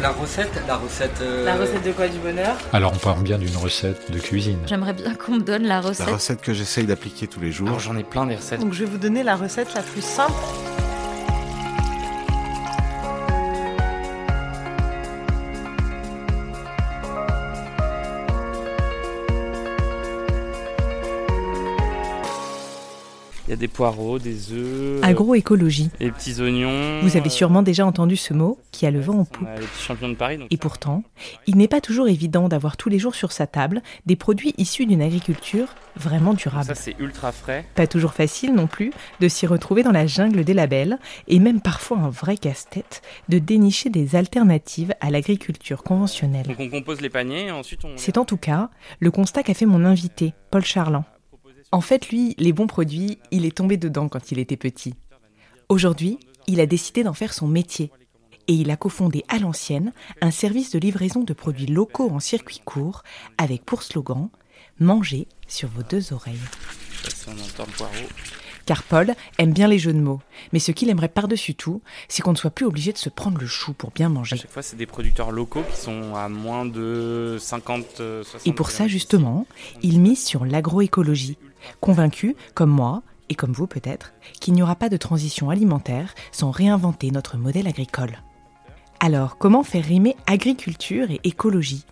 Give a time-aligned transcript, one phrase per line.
[0.00, 1.20] La recette, la recette.
[1.22, 2.56] euh, La recette de quoi du bonheur?
[2.72, 4.58] Alors on parle bien d'une recette de cuisine.
[4.66, 6.06] J'aimerais bien qu'on me donne la recette.
[6.06, 7.66] La recette que j'essaye d'appliquer tous les jours.
[7.68, 8.60] Alors j'en ai plein des recettes.
[8.60, 10.32] Donc je vais vous donner la recette la plus simple.
[23.58, 25.90] Des poireaux, des œufs, Agroécologie.
[25.98, 27.00] des petits oignons.
[27.02, 29.48] Vous avez euh, sûrement déjà entendu ce mot qui a le vent en poupe.
[29.58, 30.38] les petits champions de Paris.
[30.38, 31.02] donc Et pourtant,
[31.46, 34.86] il n'est pas toujours évident d'avoir tous les jours sur sa table des produits issus
[34.86, 36.66] d'une agriculture vraiment durable.
[36.66, 37.64] Ça c'est ultra frais.
[37.74, 41.60] Pas toujours facile non plus de s'y retrouver dans la jungle des labels et même
[41.60, 46.46] parfois un vrai casse-tête de dénicher des alternatives à l'agriculture conventionnelle.
[46.46, 47.90] Donc on compose les paniers et ensuite on.
[47.96, 51.04] C'est en tout cas le constat qu'a fait mon invité, Paul Charland.
[51.70, 54.94] En fait, lui, les bons produits, il est tombé dedans quand il était petit.
[55.68, 57.90] Aujourd'hui, il a décidé d'en faire son métier.
[58.46, 62.62] Et il a cofondé à l'ancienne un service de livraison de produits locaux en circuit
[62.64, 63.02] court
[63.36, 64.30] avec pour slogan
[64.80, 66.38] Manger sur vos deux oreilles.
[68.64, 70.20] Car Paul aime bien les jeux de mots.
[70.52, 73.38] Mais ce qu'il aimerait par-dessus tout, c'est qu'on ne soit plus obligé de se prendre
[73.38, 74.36] le chou pour bien À manger.
[74.36, 78.52] chaque fois c'est des producteurs locaux qui sont à moins de 50, euh, 60 Et
[78.52, 79.46] pour ça, justement,
[79.82, 81.38] il mise sur l'agroécologie,
[81.80, 86.50] convaincu, comme moi, et comme vous peut-être, qu'il n'y aura pas de transition alimentaire sans
[86.50, 88.22] réinventer notre modèle agricole.
[89.00, 91.84] Alors, comment faire rimer agriculture et écologie?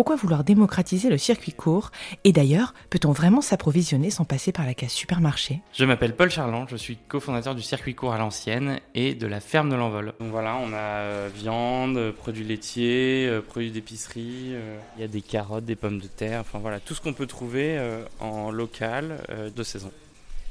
[0.00, 1.90] Pourquoi vouloir démocratiser le circuit court
[2.24, 5.60] Et d'ailleurs, peut-on vraiment s'approvisionner sans passer par la case supermarché?
[5.74, 9.40] Je m'appelle Paul Charland, je suis cofondateur du circuit court à l'ancienne et de la
[9.40, 10.14] ferme de l'envol.
[10.18, 14.54] Donc voilà, on a euh, viande, euh, produits laitiers, euh, produits d'épicerie,
[14.96, 17.26] il y a des carottes, des pommes de terre, enfin voilà, tout ce qu'on peut
[17.26, 17.78] trouver
[18.20, 19.18] en local
[19.54, 19.92] de saison,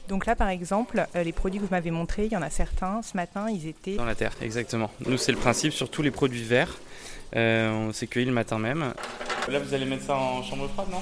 [0.09, 3.02] Donc là par exemple, les produits que vous m'avez montrés, il y en a certains,
[3.02, 3.96] ce matin ils étaient...
[3.96, 4.91] dans la terre, exactement.
[5.07, 6.78] Nous c'est le principe sur tous les produits verts,
[7.34, 8.94] on s'est cueilli le matin même.
[9.50, 11.01] Là vous allez mettre ça en chambre froide, non?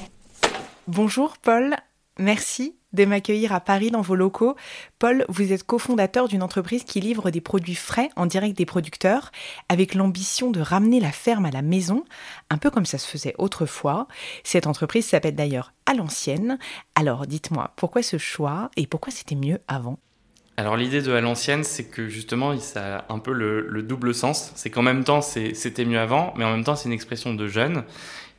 [0.88, 1.76] Bonjour Paul,
[2.18, 4.56] merci de m'accueillir à Paris dans vos locaux.
[5.00, 9.32] Paul, vous êtes cofondateur d'une entreprise qui livre des produits frais en direct des producteurs,
[9.70, 12.06] avec l'ambition de ramener la ferme à la maison,
[12.50, 14.08] un peu comme ça se faisait autrefois.
[14.44, 16.58] Cette entreprise s'appelle d'ailleurs À l'ancienne.
[16.96, 20.00] Alors dites-moi, pourquoi ce choix et pourquoi c'était mieux avant?
[20.60, 24.16] Alors l'idée de à l'ancienne, c'est que justement, ça a un peu le, le double
[24.16, 24.52] sens.
[24.56, 27.48] C'est qu'en même temps, c'était mieux avant, mais en même temps, c'est une expression de
[27.48, 27.84] jeune.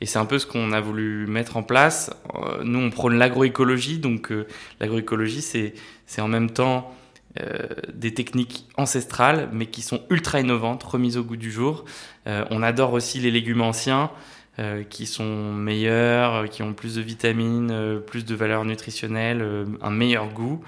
[0.01, 2.11] Et c'est un peu ce qu'on a voulu mettre en place.
[2.35, 3.99] Euh, nous, on prône l'agroécologie.
[3.99, 4.47] Donc euh,
[4.81, 5.73] l'agroécologie, c'est
[6.05, 6.93] c'est en même temps
[7.39, 11.85] euh, des techniques ancestrales, mais qui sont ultra innovantes, remises au goût du jour.
[12.25, 14.09] Euh, on adore aussi les légumes anciens.
[14.59, 19.41] Euh, qui sont meilleurs, euh, qui ont plus de vitamines, euh, plus de valeurs nutritionnelles,
[19.41, 20.61] euh, un meilleur goût.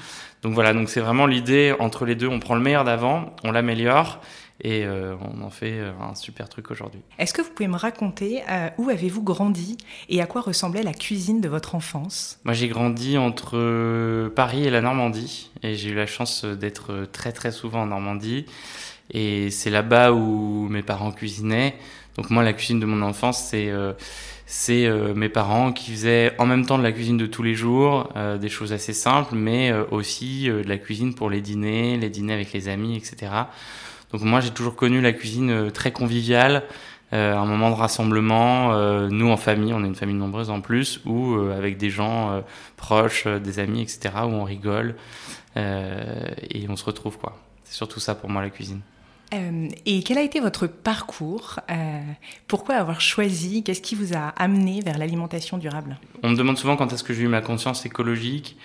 [0.44, 3.52] Donc voilà, donc c'est vraiment l'idée entre les deux, on prend le meilleur d'avant, on
[3.52, 4.22] l'améliore
[4.64, 7.02] et on en fait un super truc aujourd'hui.
[7.18, 8.44] Est-ce que vous pouvez me raconter
[8.78, 9.78] où avez-vous grandi
[10.08, 12.40] et à quoi ressemblait la cuisine de votre enfance?
[12.44, 17.32] Moi j'ai grandi entre Paris et la Normandie et j'ai eu la chance d'être très
[17.32, 18.46] très souvent en Normandie
[19.12, 21.76] et c'est là-bas où mes parents cuisinaient.
[22.18, 23.94] Donc moi la cuisine de mon enfance c'est euh,
[24.70, 28.10] euh, mes parents qui faisaient en même temps de la cuisine de tous les jours,
[28.16, 32.34] euh, des choses assez simples, mais aussi de la cuisine pour les dîners, les dîners
[32.34, 33.32] avec les amis, etc.
[34.12, 36.64] Donc moi j'ai toujours connu la cuisine très conviviale,
[37.14, 38.74] un moment de rassemblement,
[39.10, 42.42] nous en famille, on est une famille nombreuse en plus, ou avec des gens
[42.78, 44.96] proches, des amis, etc., où on rigole
[45.56, 47.38] et on se retrouve quoi.
[47.64, 48.82] C'est surtout ça pour moi la cuisine.
[49.34, 52.02] Euh, et quel a été votre parcours Euh,
[52.48, 55.98] Pourquoi avoir choisi Qu'est-ce qui vous a amené vers l'alimentation durable?
[56.24, 58.58] On me demande souvent quand est-ce que j'ai eu ma conscience écologique.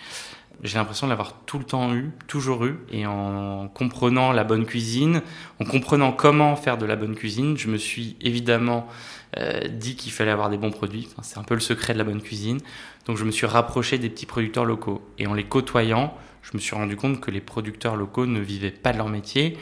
[0.62, 2.78] J'ai l'impression de l'avoir tout le temps eu, toujours eu.
[2.90, 5.20] Et en comprenant la bonne cuisine,
[5.60, 8.88] en comprenant comment faire de la bonne cuisine, je me suis évidemment
[9.36, 11.08] euh, dit qu'il fallait avoir des bons produits.
[11.22, 12.58] C'est un peu le secret de la bonne cuisine.
[13.04, 15.02] Donc je me suis rapproché des petits producteurs locaux.
[15.18, 18.70] Et en les côtoyant, je me suis rendu compte que les producteurs locaux ne vivaient
[18.70, 19.58] pas de leur métier.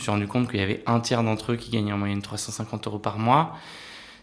[0.00, 2.22] Me suis rendu compte qu'il y avait un tiers d'entre eux qui gagnaient en moyenne
[2.22, 3.58] 350 euros par mois,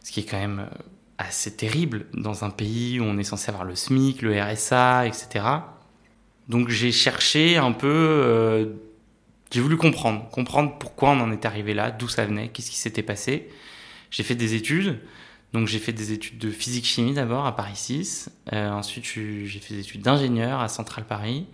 [0.04, 0.78] ce qui est quand même euh,
[1.20, 5.46] assez terrible dans un pays où on est censé avoir le SMIC, le RSA, etc.
[6.50, 8.66] Donc j'ai cherché un peu euh,
[9.52, 12.78] J'ai voulu comprendre, comprendre pourquoi on en est arrivé là, d'où ça venait, qu'est-ce qui
[12.78, 13.48] s'était passé.
[14.10, 15.00] J'ai fait des études.
[15.54, 18.32] Donc j'ai fait des études de physique-chimie d'abord à Paris 6.
[18.52, 21.46] Euh, ensuite j'ai fait des études d'ingénieur à Centrale Paris.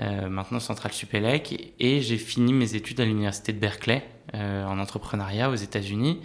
[0.00, 1.74] Euh, maintenant Centrale Supélec.
[1.80, 4.04] Et j'ai fini mes études à l'université de Berkeley
[4.34, 6.20] euh, en entrepreneuriat aux États-Unis.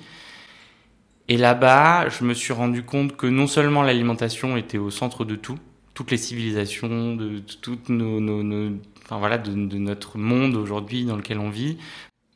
[1.28, 5.36] Et là-bas, je me suis rendu compte que non seulement l'alimentation était au centre de
[5.36, 5.58] tout,
[5.94, 7.76] toutes les civilisations, de, de,
[9.10, 11.78] de notre monde aujourd'hui dans lequel on vit,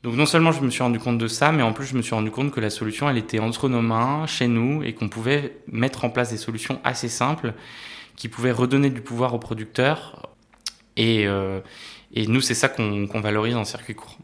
[0.04, 2.02] donc non seulement je me suis rendu compte de ça, mais en plus je me
[2.02, 5.10] suis rendu compte que la solution, elle était entre nos mains, chez nous, et qu'on
[5.10, 7.54] pouvait mettre en place des solutions assez simples
[8.16, 10.27] qui pouvaient redonner du pouvoir aux producteurs.
[10.98, 11.62] Et, euh,
[12.14, 14.18] et nous, c'est ça qu'on valorise en circuit court.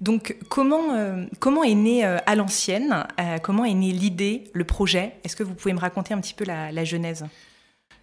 [0.00, 3.06] Donc comment, euh, comment est né euh, à l'ancienne
[3.42, 5.14] Comment est née l'idée, le projet?
[5.24, 7.26] Est-ce que vous pouvez me raconter un petit peu la, la genèse?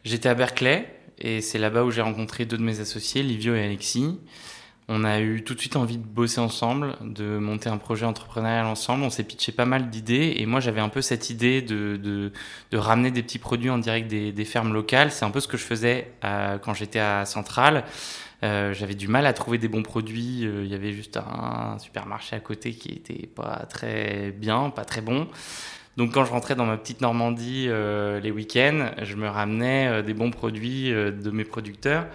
[0.03, 0.87] J'étais à Berkeley,
[1.17, 4.19] et c'est là-bas où j'ai rencontré deux de mes associés, Livio et Alexis.
[4.89, 8.65] On a eu tout de suite envie de bosser ensemble, de monter un projet entrepreneurial
[8.65, 9.03] ensemble.
[9.03, 12.31] On s'est pitché pas mal d'idées et moi j'avais un peu cette idée de, de,
[12.71, 15.11] de, ramener des petits produits en direct des, des fermes locales.
[15.11, 17.83] C'est un peu ce que je faisais euh, quand j'étais à Centrale.
[18.43, 20.45] Euh, j'avais du mal à trouver des bons produits.
[20.45, 24.85] Euh, il y avait juste un supermarché à côté qui était pas très bien, pas
[24.85, 25.27] très bon.
[25.97, 30.01] Donc quand je rentrais dans ma petite Normandie euh, les week-ends, je me ramenais euh,
[30.03, 32.05] des bons produits de mes producteurs.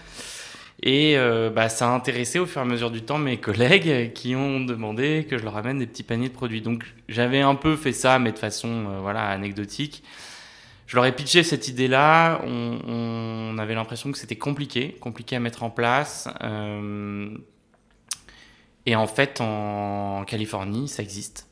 [0.82, 4.12] Et euh, bah, ça a intéressé au fur et à mesure du temps mes collègues
[4.14, 6.61] qui ont demandé que je leur amène des petits paniers de produits.
[6.61, 10.02] Donc j'avais un peu fait ça, mais de façon euh, voilà anecdotique.
[10.88, 12.43] Je leur ai pitché cette idée-là.
[12.44, 16.29] On, avait l'impression que c'était compliqué, compliqué à mettre en place.
[16.43, 17.31] Euh,
[18.87, 21.49] et en fait, en Californie, ça existe.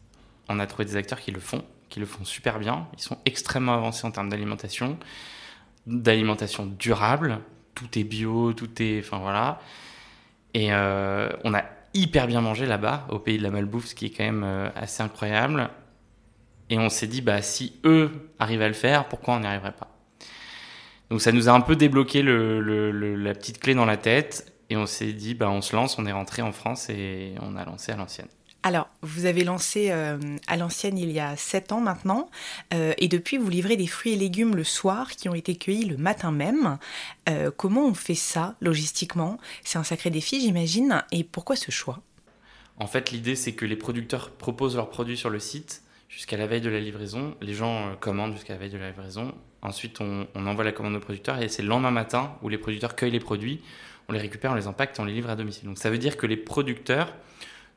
[0.49, 2.89] On a trouvé des acteurs qui le font, qui le font super bien.
[2.99, 4.99] Ils sont extrêmement avancés en termes d'alimentation,
[5.87, 7.39] d'alimentation durable
[7.75, 9.01] tout est bio, tout est.
[9.01, 9.61] Enfin voilà.
[10.55, 11.65] Et euh, on a
[11.95, 14.69] hyper bien mangé là-bas, au pays de la malbouffe, ce qui est quand même euh,
[14.75, 15.71] assez incroyable.
[16.69, 19.73] Et on s'est dit, bah, si eux arrivent à le faire, pourquoi on n'y arriverait
[19.73, 19.89] pas?
[21.11, 24.53] Donc ça nous a un peu débloqué la petite clé dans la tête.
[24.71, 27.57] Et on s'est dit, bah, on se lance, on est rentré en France et on
[27.57, 28.29] a lancé à l'ancienne.
[28.63, 32.29] Alors, vous avez lancé euh, à l'ancienne il y a 7 ans maintenant,
[32.75, 35.87] euh, et depuis vous livrez des fruits et légumes le soir qui ont été cueillis
[35.87, 36.79] le matin même.
[37.31, 39.39] Euh, comment on fait ça logistiquement?
[39.65, 42.01] C'est un sacré défi j'imagine, et pourquoi ce choix?
[42.79, 46.47] En fait l'idée c'est que les producteurs proposent leurs produits sur le site jusqu'à la
[46.47, 49.33] veille de la livraison, les gens commandent jusqu'à la veille de la livraison,
[49.63, 52.59] ensuite on, on envoie la commande au producteur et c'est le lendemain matin où les
[52.59, 53.63] producteurs cueillent les produits,
[54.09, 55.67] on les récupère, on les impacte on les livre à domicile.
[55.67, 57.15] Donc ça veut dire que les producteurs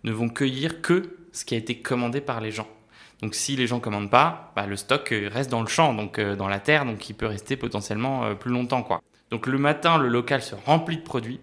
[0.04, 2.68] ne vont cueillir que ce qui a été commandé par les gens.
[3.24, 6.20] Donc si les gens commandent pas, bah, le stock euh, reste dans le champ, donc
[6.20, 8.84] euh, dans la terre, donc il peut rester potentiellement euh, plus longtemps.
[8.84, 9.02] Quoi.
[9.32, 11.40] Donc le matin, le local se remplit de produits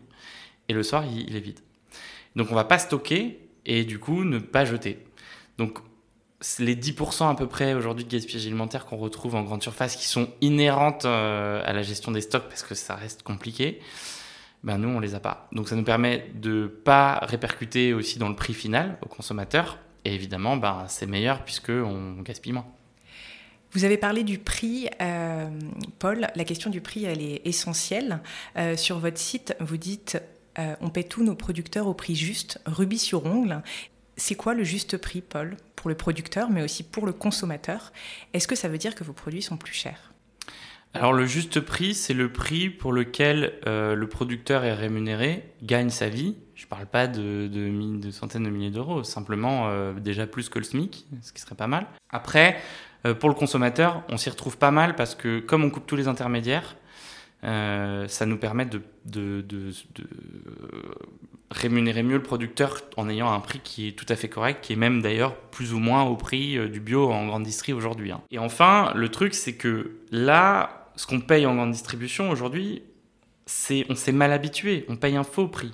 [0.69, 1.61] et le soir, il, est vide.
[2.37, 4.99] Donc on va pas stocker et du coup ne pas jeter.
[5.57, 5.79] Donc
[6.59, 10.07] les 10% à peu près aujourd'hui de gaspillage alimentaire qu'on retrouve en grande surface qui
[10.07, 13.81] sont inhérentes à la gestion des stocks parce que ça reste compliqué,
[14.63, 15.49] ben nous, on les a pas.
[15.53, 19.79] Donc ça nous permet de pas répercuter aussi dans le prix final au consommateur.
[20.05, 22.67] Et évidemment, ben, c'est meilleur puisqu'on gaspille moins.
[23.73, 25.49] Vous avez parlé du prix, euh,
[25.99, 26.27] Paul.
[26.35, 28.21] La question du prix, elle est essentielle.
[28.57, 30.21] Euh, sur votre site, vous dites
[30.59, 33.63] euh, on paie tous nos producteurs au prix juste, rubis sur ongle.
[34.17, 37.93] C'est quoi le juste prix, Paul, pour le producteur, mais aussi pour le consommateur
[38.35, 40.10] Est-ce que ça veut dire que vos produits sont plus chers?
[40.93, 45.91] Alors le juste prix, c'est le prix pour lequel euh, le producteur est rémunéré, gagne
[45.91, 46.35] sa vie.
[46.57, 47.49] Je ne parle pas de,
[48.11, 51.69] centaines de milliers d'euros, simplement euh, déjà plus que le SMIC, ce qui serait pas
[51.69, 51.87] mal.
[52.11, 52.57] Après,
[53.07, 55.97] euh, pour le consommateur, on s'y retrouve pas mal parce que comme on coupe tous
[55.97, 56.77] les intermédiaires,
[57.43, 58.83] ça nous permet de,
[61.51, 64.75] rémunérer mieux le producteur en ayant un prix qui est tout à fait correct, qui
[64.75, 68.13] est même d'ailleurs plus ou moins au prix du bio en grande distribution aujourd'hui.
[68.13, 68.21] Hein.
[68.31, 72.83] Et enfin, le truc, c'est que là, ce qu'on paye en grande distribution aujourd'hui,
[73.47, 75.73] c'est on s'est mal habitué, on paye un faux prix.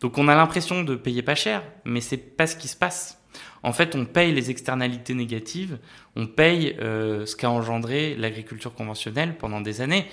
[0.00, 3.22] Donc on a l'impression de payer pas cher, mais c'est pas ce qui se passe.
[3.62, 5.78] En fait, on paye les externalités négatives,
[6.14, 10.06] on paye euh, ce qu'a engendré l'agriculture conventionnelle pendant des années.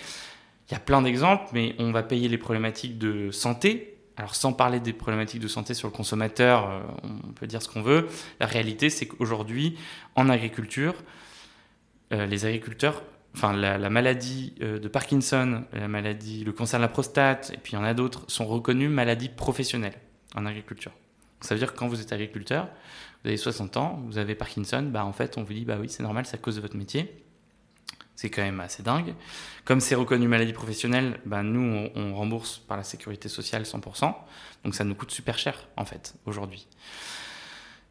[0.69, 3.97] Il y a plein d'exemples, mais on va payer les problématiques de santé.
[4.15, 7.67] Alors sans parler des problématiques de santé sur le consommateur, euh, on peut dire ce
[7.67, 8.07] qu'on veut.
[8.39, 9.77] La réalité, c'est qu'aujourd'hui,
[10.15, 10.93] en agriculture,
[12.13, 13.03] euh, les agriculteurs
[13.35, 17.73] enfin la, maladie euh, de Parkinson, la maladie, le cancer de la prostate, et puis
[17.73, 19.97] il y en a d'autres, sont reconnues maladies professionnelles
[20.35, 20.91] en agriculture.
[21.41, 22.69] ça veut dire que quand vous êtes agriculteur,
[23.23, 25.89] vous avez 60 ans, vous avez Parkinson, bah en fait on vous dit bah oui
[25.89, 27.23] c'est normal, c'est à cause de votre métier.
[28.15, 29.15] C'est quand même assez dingue.
[29.65, 34.13] Comme c'est reconnu maladie professionnelle, ben nous, on, rembourse par la sécurité sociale 100%.
[34.63, 36.67] Donc ça nous coûte super cher, en fait, aujourd'hui.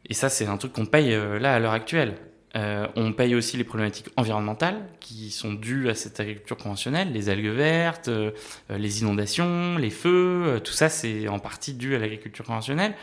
[0.05, 2.15] Et ça, c'est un truc qu'on paye euh, là à l'heure actuelle.
[2.55, 7.29] Euh, on paye aussi les problématiques environnementales qui sont dues à cette agriculture conventionnelle, les
[7.29, 8.31] algues vertes, euh,
[8.69, 12.93] les inondations, les feux, tout ça c'est en partie dû à l'agriculture conventionnelle.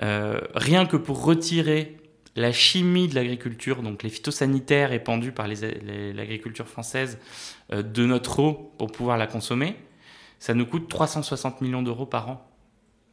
[0.00, 1.96] rien que pour retirer
[2.36, 7.18] la chimie de l'agriculture, donc les phytosanitaires épandus par l'agriculture française
[7.70, 9.76] de notre eau pour pouvoir la consommer,
[10.38, 12.46] ça nous coûte 360 millions d'euros par an.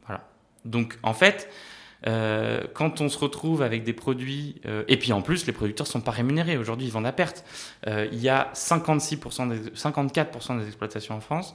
[0.06, 0.28] Voilà.
[0.64, 1.48] Donc en fait,
[2.06, 5.86] euh, quand on se retrouve avec des produits, euh, et puis en plus, les producteurs
[5.86, 6.56] sont pas rémunérés.
[6.56, 7.44] Aujourd'hui, ils vendent à perte.
[7.86, 11.54] Euh, il y a 56%, des, 54% des exploitations en France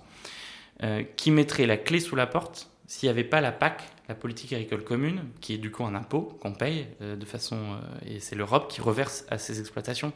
[1.16, 4.54] qui mettraient la clé sous la porte s'il n'y avait pas la PAC, la politique
[4.54, 8.72] agricole commune, qui est du coup un impôt qu'on paye de façon, et c'est l'Europe
[8.72, 10.14] qui reverse à ces exploitations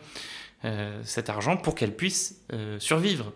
[1.01, 2.45] cet argent pour qu'elles puissent
[2.77, 3.33] survivre.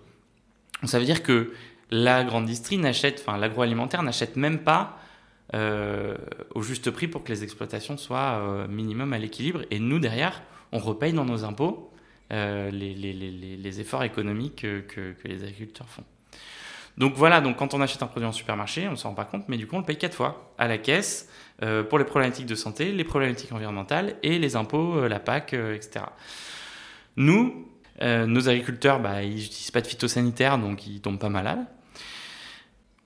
[0.84, 1.52] ça veut dire que
[1.90, 5.00] la grande distrie n'achète, enfin l'agroalimentaire n'achète même pas
[5.54, 6.16] euh,
[6.56, 9.62] au juste prix pour que les exploitations soient euh, minimum à l'équilibre.
[9.70, 11.92] Et nous, derrière, on repaye dans nos impôts
[12.34, 16.04] euh, les, efforts économiques que, les agriculteurs font.
[16.98, 19.26] Donc voilà, donc quand on achète un produit en supermarché, on ne s'en rend pas
[19.26, 21.30] compte, mais du coup on le paye quatre fois à la caisse
[21.90, 26.06] pour les problématiques de santé, les problématiques environnementales et les impôts, la PAC, etc.
[27.18, 27.68] Nous,
[28.02, 31.66] nos agriculteurs, bah, ils n'utilisent pas de phytosanitaire, donc ils tombent pas malades.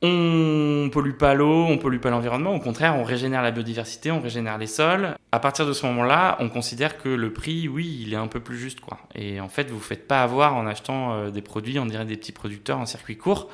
[0.01, 4.21] On pollue pas l'eau, on pollue pas l'environnement, au contraire, on régénère la biodiversité, on
[4.21, 5.15] régénère les sols.
[5.33, 8.39] À partir de ce moment-là, on considère que le prix, oui, il est un peu
[8.39, 8.97] plus juste, quoi.
[9.13, 12.15] Et en fait, vous faites pas avoir en achetant euh, des produits, on dirait des
[12.15, 13.49] petits producteurs en circuit court,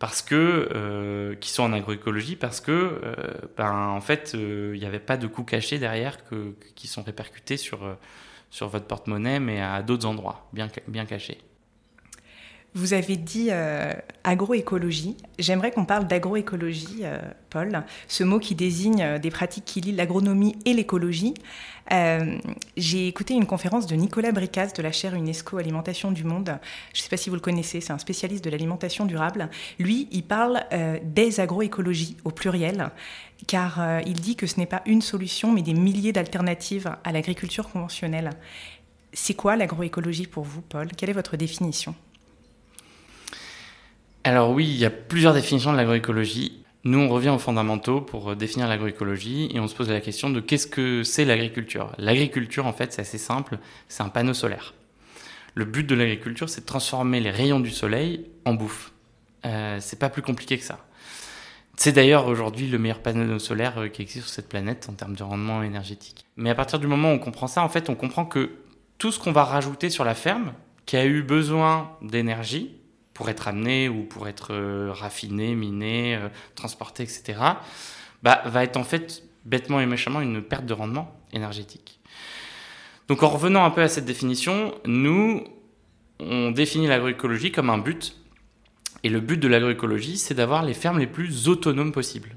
[0.00, 3.14] parce que euh, qui sont en agroécologie, parce que, euh,
[3.56, 7.56] ben, en fait, il n'y avait pas de coûts cachés derrière que, qui sont répercutés
[7.56, 7.80] sur
[8.50, 11.38] sur votre porte-monnaie, mais à d'autres endroits, bien bien cachés.
[12.76, 13.92] Vous avez dit euh,
[14.24, 15.16] agroécologie.
[15.38, 19.92] J'aimerais qu'on parle d'agroécologie, euh, Paul, ce mot qui désigne euh, des pratiques qui lient
[19.92, 21.34] l'agronomie et l'écologie.
[22.76, 26.58] J'ai écouté une conférence de Nicolas Bricas de la chaire UNESCO Alimentation du Monde.
[26.92, 29.50] Je ne sais pas si vous le connaissez, c'est un spécialiste de l'alimentation durable.
[29.78, 30.62] Lui, il parle
[31.02, 32.90] des agroécologies au pluriel,
[33.46, 37.68] car il dit que ce n'est pas une solution, mais des milliers d'alternatives à l'agriculture
[37.68, 38.30] conventionnelle.
[39.12, 40.88] C'est quoi l'agroécologie pour vous, Paul?
[40.96, 41.94] Quelle est votre définition?
[44.24, 46.64] Alors oui, il y a plusieurs définitions de l'agroécologie.
[46.84, 50.30] Nous, on revient aux fondamentaux pour euh, définir l'agroécologie et on se pose la question
[50.30, 51.92] de qu'est-ce que c'est l'agriculture.
[51.98, 54.74] L'agriculture, en fait, c'est assez simple, c'est un panneau solaire.
[55.54, 58.92] Le but de l'agriculture, c'est de transformer les rayons du soleil en bouffe.
[59.46, 60.78] Euh, c'est pas plus compliqué que ça.
[61.76, 65.16] C'est d'ailleurs aujourd'hui le meilleur panneau solaire euh, qui existe sur cette planète en termes
[65.16, 66.24] de rendement énergétique.
[66.36, 68.50] Mais à partir du moment où on comprend ça, en fait, on comprend que
[68.98, 70.54] tout ce qu'on va rajouter sur la ferme,
[70.86, 72.74] qui a eu besoin d'énergie,
[73.14, 77.38] pour être amené ou pour être euh, raffiné, miné, euh, transporté, etc.,
[78.22, 82.00] bah, va être en fait bêtement et méchamment une perte de rendement énergétique.
[83.08, 85.44] Donc en revenant un peu à cette définition, nous,
[86.18, 88.16] on définit l'agroécologie comme un but.
[89.02, 92.36] Et le but de l'agroécologie, c'est d'avoir les fermes les plus autonomes possibles.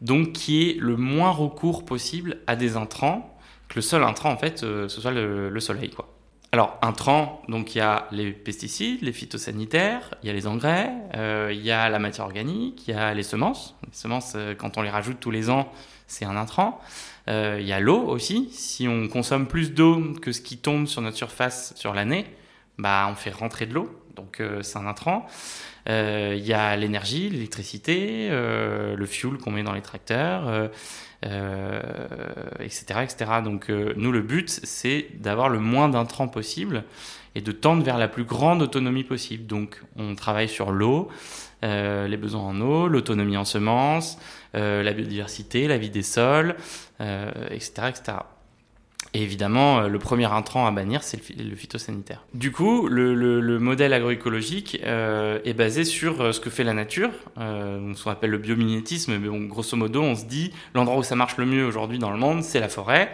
[0.00, 4.36] Donc qui est le moins recours possible à des intrants, que le seul intrant en
[4.36, 5.90] fait, euh, ce soit le, le soleil.
[5.90, 6.19] quoi.
[6.52, 10.90] Alors, intrants, donc il y a les pesticides, les phytosanitaires, il y a les engrais,
[11.14, 13.76] euh, il y a la matière organique, il y a les semences.
[13.86, 15.70] Les semences, euh, quand on les rajoute tous les ans,
[16.08, 16.80] c'est un intrant.
[17.28, 18.48] Euh, il y a l'eau aussi.
[18.52, 22.26] Si on consomme plus d'eau que ce qui tombe sur notre surface sur l'année,
[22.78, 25.26] bah, on fait rentrer de l'eau, donc c'est un intrant.
[25.86, 30.70] Il y a l'énergie, l'électricité, le fuel qu'on met dans les tracteurs
[31.22, 33.30] etc., euh, etc.
[33.44, 36.84] Donc euh, nous, le but, c'est d'avoir le moins d'intrants possible
[37.34, 39.46] et de tendre vers la plus grande autonomie possible.
[39.46, 41.08] Donc on travaille sur l'eau,
[41.62, 44.18] euh, les besoins en eau, l'autonomie en semences,
[44.52, 46.56] la biodiversité, la vie des sols,
[46.98, 48.12] etc., etc.
[49.12, 52.24] Et évidemment, euh, le premier intrant à bannir, c'est le, phytosanitaire.
[52.32, 57.10] Du coup, le, modèle agroécologique euh, est basé sur euh, ce que fait la nature,
[57.38, 59.18] euh, ce qu'on appelle le biomimétisme.
[59.18, 62.18] Mais grosso modo, on se dit, l'endroit où ça marche le mieux aujourd'hui dans le
[62.18, 63.10] monde, c'est la forêt.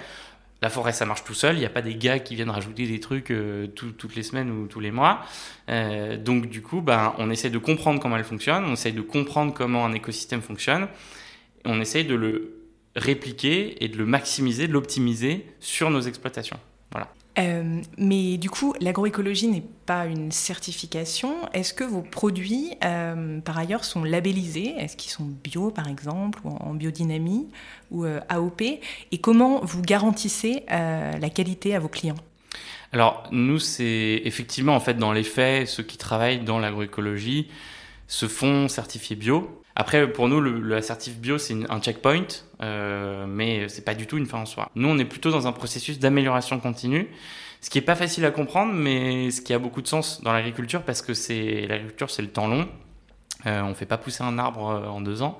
[0.60, 1.56] La forêt, ça marche tout seul.
[1.56, 3.32] Il n'y a pas des gars qui viennent rajouter des trucs
[3.74, 5.20] toutes les semaines ou tous les mois.
[5.68, 8.64] donc, du coup, ben, on essaie de comprendre comment elle fonctionne.
[8.64, 10.88] On essaie de comprendre comment un écosystème fonctionne.
[11.66, 12.55] On essaye de le
[12.96, 16.58] répliquer et de le maximiser, de l'optimiser sur nos exploitations.
[16.90, 17.08] Voilà.
[17.38, 21.34] Euh, mais du coup, l'agroécologie n'est pas une certification.
[21.52, 24.74] Est-ce que vos produits, euh, par ailleurs, sont labellisés?
[24.78, 27.48] Est-ce qu'ils sont bio, par exemple, ou en biodynamie,
[27.90, 32.16] ou euh, AOP Et comment vous garantissez la qualité à vos clients?
[32.92, 37.48] Alors nous, c'est effectivement en fait dans les faits, ceux qui travaillent dans l'agroécologie
[38.06, 39.62] se font certifier bio.
[39.78, 42.26] Après, pour nous, certif bio, c'est un checkpoint,
[42.62, 44.70] euh, mais c'est pas du tout une fin en soi.
[44.74, 47.08] Nous, on est plutôt dans un processus d'amélioration continue,
[47.60, 50.32] ce qui est pas facile à comprendre, mais ce qui a beaucoup de sens dans
[50.32, 52.68] l'agriculture parce que c'est l'agriculture, c'est le temps long.
[53.44, 55.38] Euh, on fait pas pousser un arbre euh, en deux ans.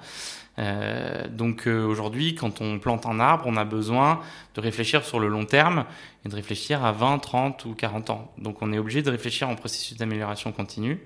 [0.59, 4.21] Euh, donc euh, aujourd'hui, quand on plante un arbre, on a besoin
[4.55, 5.85] de réfléchir sur le long terme
[6.25, 8.33] et de réfléchir à 20, 30 ou 40 ans.
[8.39, 11.01] Donc on est obligé de réfléchir en processus d'amélioration continue.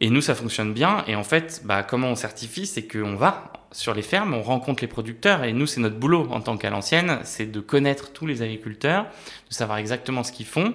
[0.00, 1.04] Et nous, ça fonctionne bien.
[1.06, 4.82] Et en fait, bah, comment on certifie C'est qu'on va sur les fermes, on rencontre
[4.82, 5.44] les producteurs.
[5.44, 9.06] Et nous, c'est notre boulot en tant qu'à l'ancienne, c'est de connaître tous les agriculteurs,
[9.48, 10.74] de savoir exactement ce qu'ils font,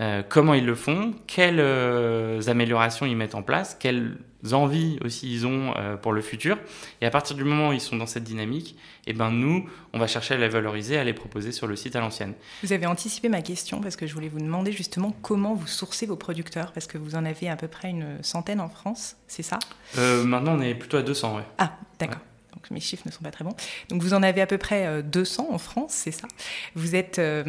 [0.00, 4.16] euh, comment ils le font, quelles euh, améliorations ils mettent en place, quelles
[4.52, 6.58] envies aussi ils ont euh, pour le futur.
[7.02, 9.98] Et à partir du moment où ils sont dans cette dynamique, eh ben nous, on
[9.98, 12.32] va chercher à les valoriser, à les proposer sur le site à l'ancienne.
[12.62, 16.06] Vous avez anticipé ma question parce que je voulais vous demander justement comment vous sourcez
[16.06, 19.42] vos producteurs parce que vous en avez à peu près une centaine en France, c'est
[19.42, 19.58] ça?
[19.96, 21.42] Maintenant, on est plutôt à 200, ouais.
[21.58, 22.16] Ah, d'accord.
[22.16, 23.54] Ouais donc mes chiffres ne sont pas très bons.
[23.88, 26.28] Donc vous en avez à peu près 200 en France, c'est ça.
[26.74, 27.44] Vous êtes, euh,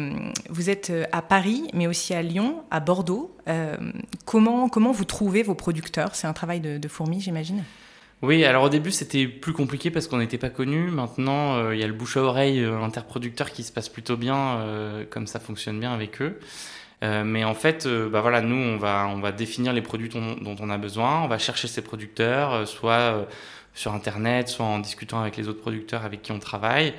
[0.48, 3.34] vous êtes à Paris, mais aussi à Lyon, à Bordeaux.
[3.48, 3.76] Euh,
[4.24, 6.14] comment, comment vous trouvez vos producteurs?
[6.14, 7.64] C'est un travail de, de fourmi, j'imagine?
[8.24, 10.90] Oui, alors au début c'était plus compliqué parce qu'on n'était pas connus.
[10.90, 14.16] Maintenant, euh, il y a le bouche à oreille euh, interproducteur qui se passe plutôt
[14.16, 16.38] bien, euh, comme ça fonctionne bien avec eux.
[17.24, 21.22] Mais en fait, bah voilà, nous on va définir les produits dont, on a besoin.
[21.22, 23.26] On va chercher ces producteurs, soit
[23.74, 26.94] sur Internet, soit en discutant avec les autres producteurs avec qui on travaille.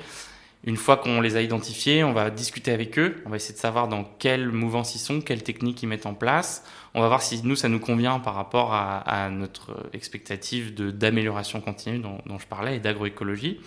[0.64, 3.58] Une fois qu'on les a identifiés, on va discuter avec eux, on va essayer de
[3.58, 6.64] savoir dans quelle mouvance ils sont, quelles techniques ils mettent en place.
[6.94, 11.98] On va voir si nous, ça nous convient par rapport à, notre expectative d'amélioration continue
[11.98, 13.60] dont, dont, je parlais et d'agroécologie.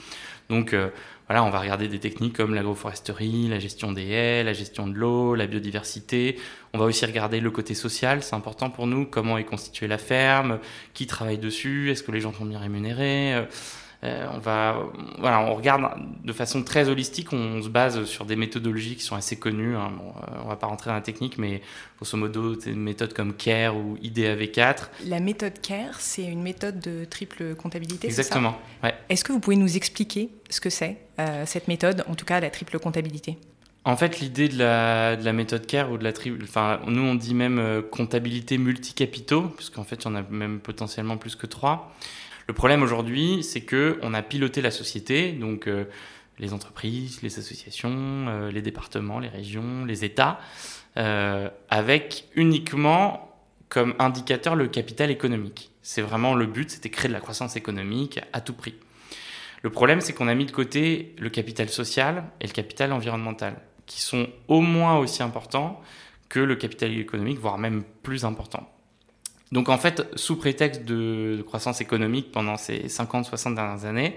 [0.49, 0.89] Donc euh,
[1.29, 4.95] voilà, on va regarder des techniques comme l'agroforesterie, la gestion des haies, la gestion de
[4.95, 6.39] l'eau, la biodiversité.
[6.73, 9.99] On va aussi regarder le côté social, c'est important pour nous, comment est constituée la
[9.99, 10.57] ferme,
[10.95, 13.45] qui travaille dessus, est-ce que les gens sont bien rémunérés?
[14.01, 14.81] Euh, on va,
[15.17, 15.83] voilà, on regarde
[16.23, 17.33] de façon très holistique.
[17.33, 19.75] On se base sur des méthodologies qui sont assez connues.
[19.75, 19.91] Hein.
[19.97, 21.61] Bon, euh, on va pas rentrer dans la technique, mais
[21.97, 24.87] grosso modo, c'est une méthode comme CARE ou IDAV4.
[25.05, 28.07] La méthode CARE, c'est une méthode de triple comptabilité.
[28.07, 28.57] Exactement.
[28.83, 28.93] Ouais.
[29.09, 32.39] Est-ce que vous pouvez nous expliquer ce que c'est euh, cette méthode, en tout cas
[32.39, 33.37] la triple comptabilité?
[33.83, 37.01] En fait, l'idée de la, de la, méthode CARE ou de la triple, enfin, nous
[37.01, 41.47] on dit même comptabilité multicapitaux, puisqu'en fait, il y en a même potentiellement plus que
[41.47, 41.93] trois.
[42.49, 45.85] Le problème aujourd'hui, c'est que on a piloté la société, donc euh,
[46.39, 50.39] les entreprises, les associations, euh, les départements, les régions, les États,
[50.97, 53.37] euh, avec uniquement
[53.69, 55.69] comme indicateur le capital économique.
[55.83, 58.73] C'est vraiment le but, c'était créer de la croissance économique à tout prix.
[59.61, 63.61] Le problème, c'est qu'on a mis de côté le capital social et le capital environnemental,
[63.85, 65.79] qui sont au moins aussi importants
[66.29, 68.67] que le capital économique, voire même plus importants.
[69.51, 74.15] Donc en fait, sous prétexte de croissance économique pendant ces 50-60 dernières années,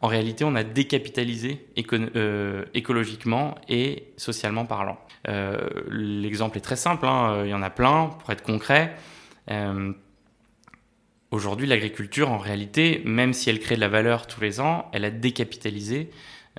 [0.00, 1.66] en réalité, on a décapitalisé
[2.14, 4.98] euh, écologiquement et socialement parlant.
[5.28, 5.58] Euh,
[5.90, 8.94] L'exemple est très simple, hein, il y en a plein, pour être concret.
[9.50, 9.92] Euh,
[11.30, 15.04] Aujourd'hui, l'agriculture, en réalité, même si elle crée de la valeur tous les ans, elle
[15.04, 16.08] a décapitalisé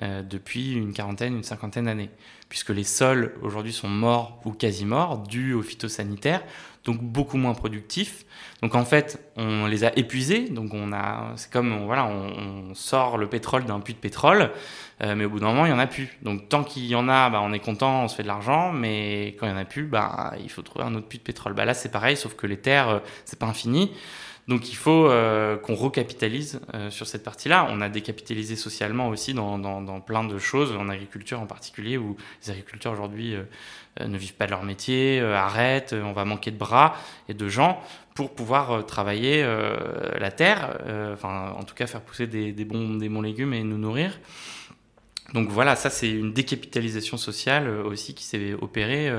[0.00, 2.08] depuis une quarantaine, une cinquantaine d'années,
[2.48, 6.44] puisque les sols aujourd'hui sont morts ou quasi morts, dus aux phytosanitaires,
[6.84, 8.24] donc beaucoup moins productifs.
[8.62, 10.48] Donc en fait, on les a épuisés.
[10.48, 14.50] Donc on a, c'est comme on, voilà, on, sort le pétrole d'un puits de pétrole,
[15.02, 16.08] euh, mais au bout d'un moment, il y en a plus.
[16.22, 18.72] Donc tant qu'il y en a, bah, on est content, on se fait de l'argent,
[18.72, 21.24] mais quand il y en a plus, bah, il faut trouver un autre puits de
[21.24, 21.52] pétrole.
[21.52, 23.92] Bah, là, c'est pareil, sauf que les terres, euh, c'est pas infini.
[24.50, 27.68] Donc il faut euh, qu'on recapitalise euh, sur cette partie-là.
[27.70, 32.50] On a décapitalisé socialement aussi dans, plein de choses, en agriculture en particulier, où les
[32.50, 33.44] agriculteurs aujourd'hui euh,
[34.04, 36.96] ne vivent pas de leur métier, arrêtent, on va manquer de bras
[37.28, 37.80] et de gens
[38.16, 39.42] pour pouvoir travailler
[40.18, 40.78] la terre,
[41.12, 44.20] enfin en tout cas faire pousser des, bons, des légumes et nous nourrir.
[45.32, 49.10] Donc voilà, ça c'est une décapitalisation sociale aussi qui s'est opérée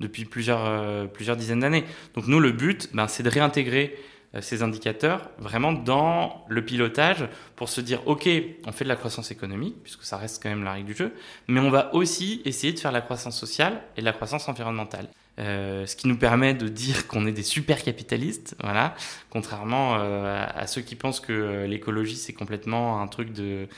[0.00, 1.84] depuis plusieurs, plusieurs dizaines d'années.
[2.14, 3.96] Donc nous, le but, ben, c'est de réintégrer
[4.40, 8.28] ces indicateurs vraiment dans le pilotage pour se dire ok
[8.66, 11.12] on fait de la croissance économique puisque ça reste quand même la règle du jeu
[11.46, 15.08] mais on va aussi essayer de faire la croissance sociale et de la croissance environnementale
[15.38, 18.94] euh, ce qui nous permet de dire qu'on est des super capitalistes voilà
[19.30, 23.68] contrairement euh, à, ceux qui pensent que l'écologie c'est complètement un truc de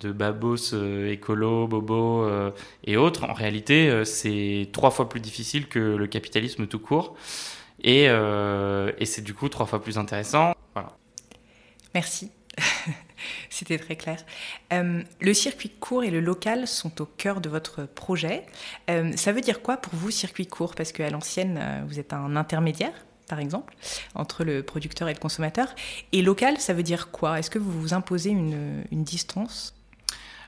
[0.00, 2.50] de babos euh, écolo, bobo euh,
[2.84, 3.24] et autres.
[3.24, 7.16] En réalité, euh, c'est trois fois plus difficile que le capitalisme tout court.
[7.82, 10.54] Et, euh, et c'est du coup trois fois plus intéressant.
[10.74, 10.90] Voilà.
[11.94, 12.30] Merci.
[13.50, 14.24] C'était très clair.
[14.72, 18.44] Euh, le circuit court et le local sont au cœur de votre projet.
[18.88, 20.74] Euh, ça veut dire quoi pour vous, circuit court?
[20.74, 22.92] Parce qu'à l'ancienne, vous êtes un intermédiaire,
[23.28, 23.74] par exemple,
[24.14, 25.74] entre le producteur et le consommateur.
[26.12, 27.38] Et local, ça veut dire quoi?
[27.38, 29.74] Est-ce que vous vous imposez une distance?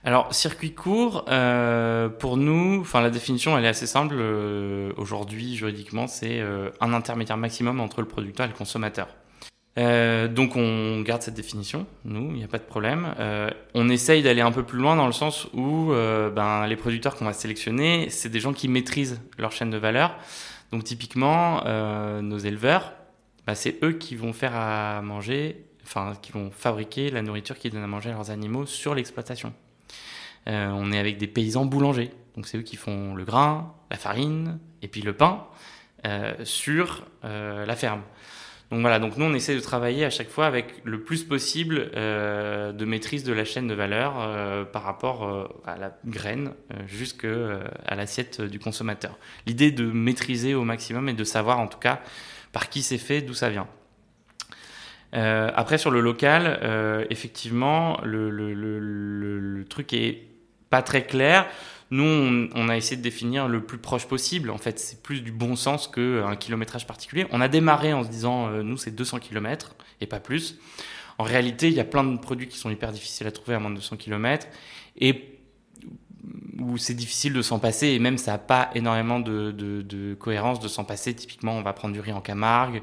[0.05, 4.17] Alors, circuit court, euh, pour nous, enfin la définition, elle est assez simple.
[4.19, 9.09] Euh, Aujourd'hui, juridiquement, c'est euh, un intermédiaire maximum entre le producteur et le consommateur.
[9.79, 13.15] Euh, donc on garde cette définition, nous, il n'y a pas de problème.
[13.19, 16.77] Euh, on essaye d'aller un peu plus loin dans le sens où euh, ben, les
[16.77, 20.17] producteurs qu'on va sélectionner, c'est des gens qui maîtrisent leur chaîne de valeur.
[20.73, 21.63] Donc typiquement,
[22.23, 22.93] nos éleveurs,
[23.47, 27.69] ben, c'est eux qui vont faire à manger, enfin qui vont fabriquer la nourriture qui
[27.71, 29.53] donne à manger à leurs animaux sur l'exploitation.
[30.47, 34.59] On est avec des paysans boulangers, donc c'est eux qui font le grain, la farine
[34.83, 35.47] et puis le pain
[36.45, 38.03] sur la ferme.
[38.73, 41.91] Donc voilà, donc nous on essaie de travailler à chaque fois avec le plus possible
[41.95, 46.55] euh, de maîtrise de la chaîne de valeur euh, par rapport euh, à la graine
[46.73, 49.19] euh, jusqu'à euh, l'assiette du consommateur.
[49.47, 52.01] L'idée de maîtriser au maximum et de savoir en tout cas
[52.53, 53.69] par qui c'est fait, d'où ça vient.
[55.13, 60.32] après sur le local, effectivement, le, truc est
[60.73, 61.47] pas très clair.
[61.91, 64.49] Nous, on, a essayé de définir le plus proche possible.
[64.49, 67.27] En fait, c'est plus du bon sens qu'un kilométrage particulier.
[67.31, 70.59] On a démarré en se disant, euh, nous, c'est 200 km et pas plus.
[71.19, 73.59] En réalité, il y a plein de produits qui sont hyper difficiles à trouver à
[73.59, 74.47] moins de 200 km
[74.99, 75.39] et
[76.59, 80.69] où c'est difficile de s'en passer et même ça n'a pas énormément de, cohérence de
[80.69, 81.13] s'en passer.
[81.13, 82.83] Typiquement, on va prendre du riz en Camargue.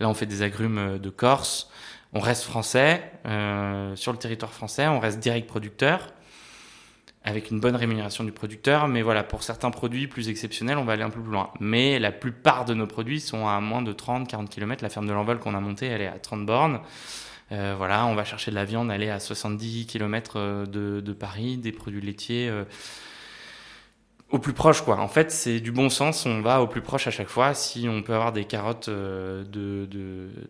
[0.00, 1.70] Là, on fait des agrumes de Corse.
[2.14, 4.86] On reste français euh, sur le territoire français.
[4.86, 6.14] On reste direct producteur
[7.26, 8.88] avec une bonne rémunération du producteur.
[8.88, 11.50] Mais voilà, pour certains produits plus exceptionnels, on va aller un peu plus loin.
[11.60, 14.82] Mais la plupart de nos produits sont à moins de 30-40 km.
[14.82, 16.80] La ferme de l'Envol qu'on a montée, elle est à 30 bornes.
[17.52, 21.12] Euh, voilà, on va chercher de la viande, aller à 70 km euh, de, de
[21.12, 22.64] Paris, des produits laitiers euh,
[24.30, 24.98] au plus proche, quoi.
[24.98, 27.54] En fait, c'est du bon sens, on va au plus proche à chaque fois.
[27.54, 29.88] Si on peut avoir des carottes de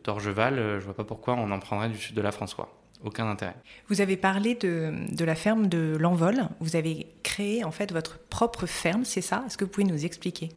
[0.05, 2.71] d'Orgeval, je vois pas pourquoi on en prendrait du sud de la France, quoi
[3.07, 3.55] aucun intérêt.
[3.89, 6.49] Vous avez parlé de, de la ferme de l'Envol.
[6.61, 9.45] Vous avez créé en fait votre propre ferme, c'est ça?
[9.47, 10.51] Est-ce que vous pouvez nous expliquer?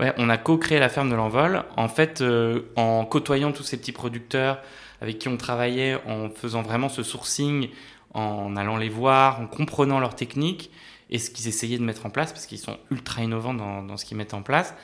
[0.00, 1.64] Ouais, on a co-créé la ferme de l'Envol.
[1.76, 4.62] En fait, euh, en côtoyant tous ces petits producteurs
[5.00, 7.68] avec qui on travaillait, en faisant vraiment ce sourcing,
[8.14, 10.70] en allant les voir, en comprenant leurs techniques
[11.10, 13.96] et ce qu'ils essayaient de mettre en place, parce qu'ils sont ultra innovants dans, dans
[13.96, 14.74] ce qu'ils mettent en place,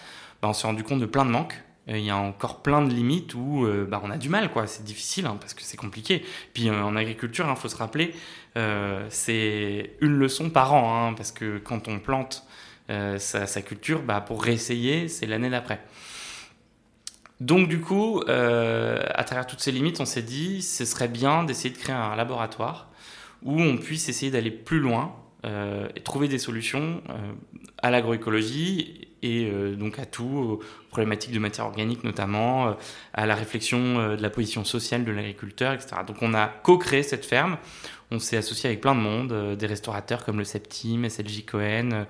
[0.42, 2.92] ben, on s'est rendu compte de plein de manques il y a encore plein de
[2.92, 4.66] limites où euh, bah, on a du mal, quoi.
[4.66, 6.24] C'est difficile hein, parce que c'est compliqué.
[6.54, 8.14] Puis euh, en agriculture, il hein, faut se rappeler,
[8.56, 12.44] euh, c'est une leçon par an, hein, parce que quand on plante
[12.90, 15.80] euh, sa, culture, bah, pour réessayer, c'est l'année d'après.
[17.40, 21.42] Donc du coup, euh, à travers toutes ces limites, on s'est dit, ce serait bien
[21.42, 22.88] d'essayer de créer un laboratoire
[23.42, 25.16] où on puisse essayer d'aller plus loin
[25.96, 27.02] et trouver des solutions
[27.78, 32.72] à l'agroécologie et euh, donc à tout, aux problématiques de matière organique notamment, euh,
[33.14, 35.96] à la réflexion euh, de la position sociale de l'agriculteur, etc.
[36.06, 37.56] Donc on a co-créé cette ferme,
[38.10, 42.04] on s'est associé avec plein de monde, des restaurateurs comme le Septime, SLJ Cohen,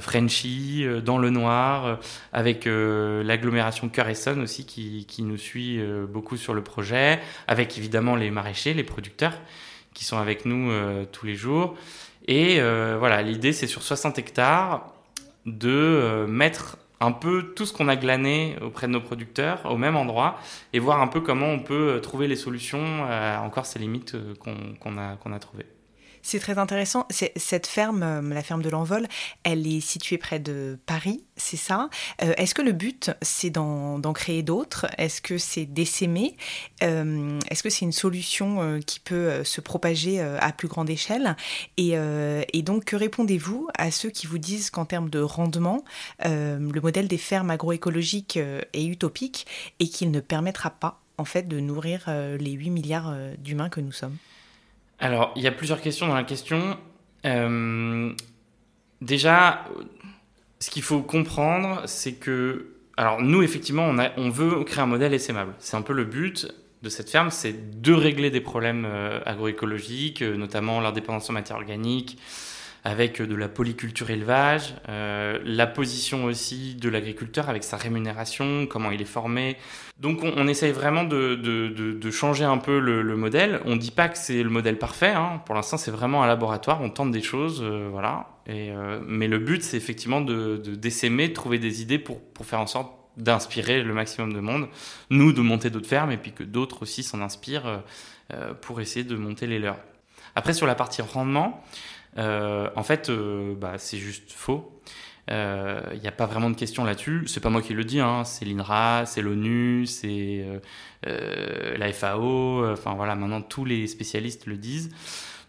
[0.00, 1.98] Frenchy, dans le Noir,
[2.32, 8.14] avec l'agglomération Cœur Essonne aussi qui, qui nous suit beaucoup sur le projet, avec évidemment
[8.14, 9.36] les maraîchers, les producteurs
[9.92, 10.70] qui sont avec nous
[11.10, 11.74] tous les jours.
[12.28, 14.93] Et voilà, l'idée c'est sur 60 hectares,
[15.46, 19.76] de euh, mettre un peu tout ce qu'on a glané auprès de nos producteurs au
[19.76, 20.38] même endroit
[20.72, 24.14] et voir un peu comment on peut euh, trouver les solutions à encore ces limites
[24.14, 25.66] euh, qu'on qu a, qu'on a trouvées.
[26.26, 27.06] C'est très intéressant.
[27.10, 29.06] Cette ferme, euh, la ferme de l'Envol,
[29.42, 31.90] elle est située près de Paris, c'est ça?
[32.22, 34.86] Euh, Est-ce que le but, c'est d'en créer d'autres?
[34.96, 36.34] Est-ce que c'est d'essaimer?
[36.82, 41.36] Euh, Est-ce que c'est une solution qui peut se propager à plus grande échelle?
[41.76, 41.92] Et,
[42.52, 45.84] et, donc, que répondez-vous à ceux qui vous disent qu'en termes de rendement,
[46.24, 49.46] le modèle des fermes agroécologiques est utopique
[49.78, 53.92] et qu'il ne permettra pas, en fait, de nourrir les 8 milliards d'humains que nous
[53.92, 54.16] sommes?
[54.98, 56.78] Alors, il y a plusieurs questions dans la question.
[57.26, 58.12] Euh,
[59.00, 59.64] déjà,
[60.60, 65.14] ce qu'il faut comprendre, c'est que, alors nous, effectivement, on, on veut créer un modèle
[65.14, 65.54] essaimable.
[65.58, 66.48] C'est un peu le but
[66.82, 71.56] de cette ferme, c'est de régler des problèmes euh, agroécologiques, euh, notamment l'indépendance en matière
[71.56, 72.18] organique,
[72.84, 78.90] avec de la polyculture élevage, euh, la position aussi de l'agriculteur avec sa rémunération, comment
[78.90, 79.56] il est formé.
[79.98, 83.60] Donc on, essaye vraiment de, changer un peu le, le modèle.
[83.64, 85.40] On ne dit pas que c'est le modèle parfait, hein.
[85.46, 88.28] pour l'instant c'est vraiment un laboratoire, on tente des choses, euh, voilà.
[88.50, 92.92] Euh, mais le but c'est effectivement de, de, trouver des idées pour faire en sorte
[93.16, 94.68] d'inspirer le maximum de monde,
[95.08, 97.82] nous de monter d'autres fermes et puis que d'autres aussi s'en inspirent
[98.60, 99.78] pour essayer de monter les leurs.
[100.34, 101.62] Après sur la partie rendement,
[102.16, 104.74] en fait bah, c'est juste faux.
[105.26, 107.22] Il euh, n'y a pas vraiment de question là-dessus.
[107.28, 108.24] C'est pas moi qui le dis, hein.
[108.24, 110.58] c'est l'INRA, c'est l'ONU, c'est euh,
[111.06, 112.70] euh, la FAO.
[112.70, 114.90] Enfin voilà, maintenant tous les spécialistes le disent.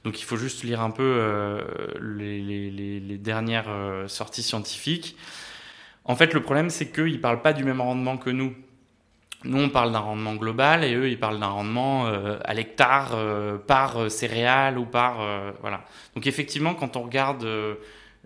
[0.06, 1.62] Donc il faut juste lire un peu
[1.99, 3.69] les, dernières
[4.08, 5.17] sorties scientifiques.
[6.06, 8.56] En fait, le problème, c'est qu'ils ne parlent pas du même rendement que nous.
[9.45, 13.15] Nous, on parle d'un rendement global et eux, ils parlent d'un rendement à l'hectare
[13.67, 15.17] par céréales ou par.
[15.62, 15.86] voilà.
[16.15, 17.45] Donc, effectivement, quand on regarde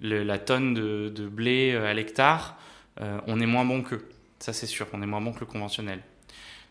[0.01, 2.57] la tonne de, blé euh, à l'hectare,
[3.01, 4.07] euh, on est moins bon qu'eux.
[4.39, 5.99] Ça, c'est sûr, on est moins bon que le conventionnel.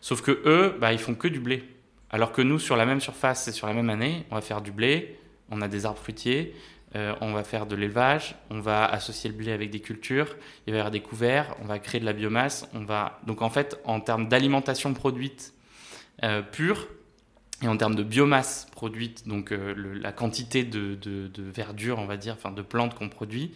[0.01, 1.63] Sauf que eux, bah, ils font que du blé.
[2.09, 4.61] Alors que nous, sur la même surface et sur la même année, on va faire
[4.61, 5.19] du blé,
[5.51, 6.55] on a des arbres fruitiers,
[6.95, 10.71] euh, on va faire de l'élevage, on va associer le blé avec des cultures, il
[10.71, 13.49] va y avoir des couverts, on va créer de la biomasse, on va donc en
[13.49, 15.53] fait en termes d'alimentation produite
[16.51, 16.87] pure,
[17.61, 20.97] et en termes de biomasse produite, donc euh, la quantité de,
[21.37, 23.51] verdure, on va dire, enfin de plantes qu'on produit,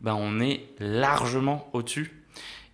[0.00, 2.12] ben on est largement au-dessus.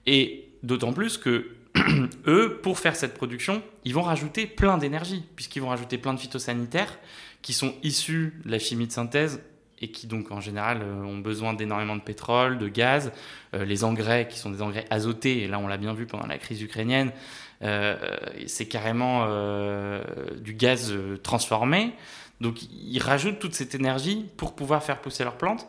[0.07, 1.57] Et d'autant plus que
[2.26, 6.20] eux, pour faire cette production, ils vont rajouter plein d'énergie, puisqu'ils vont rajouter plein de
[6.20, 6.98] phytosanitaires
[7.42, 9.40] qui sont issus de la chimie de synthèse
[9.81, 13.12] et qui donc en général euh, ont besoin d'énormément de pétrole, de gaz,
[13.55, 16.27] euh, les engrais qui sont des engrais azotés, et là on l'a bien vu pendant
[16.27, 17.12] la crise ukrainienne,
[17.62, 17.97] euh,
[18.47, 19.27] c'est carrément
[20.40, 21.93] du gaz transformé.
[22.40, 25.66] Donc ils rajoutent toute cette énergie pour pouvoir faire pousser leurs plantes.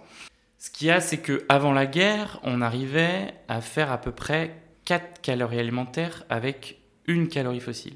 [0.58, 4.56] Ce qu'il y a, c'est qu'avant la guerre, on arrivait à faire à peu près
[4.86, 7.96] 4 calories alimentaires avec une calorie fossile.